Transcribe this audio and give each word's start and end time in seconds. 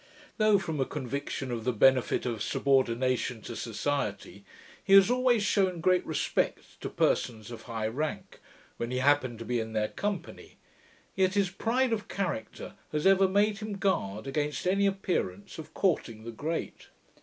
Though 0.37 0.57
from 0.57 0.79
a 0.79 0.85
conviction 0.87 1.51
of 1.51 1.63
the 1.63 1.71
benefit 1.71 2.25
of 2.25 2.41
subordination 2.41 3.43
to 3.43 3.55
society, 3.55 4.43
he 4.83 4.93
has 4.93 5.11
always 5.11 5.43
shewn 5.43 5.79
great 5.79 6.03
respect 6.07 6.81
to 6.81 6.89
persons 6.89 7.51
of 7.51 7.61
high 7.69 7.85
rank, 7.85 8.39
when 8.77 8.89
he 8.89 8.97
happened 8.97 9.37
to 9.37 9.45
be 9.45 9.59
in 9.59 9.73
their 9.73 9.89
company, 9.89 10.57
yet 11.15 11.35
his 11.35 11.51
pride 11.51 11.93
of 11.93 12.07
character 12.07 12.73
has 12.91 13.05
ever 13.05 13.27
made 13.27 13.59
him 13.59 13.73
guard 13.73 14.25
against 14.25 14.65
any 14.65 14.87
appearance 14.87 15.59
of 15.59 15.75
courting 15.75 16.23
the 16.23 16.31
great. 16.31 16.87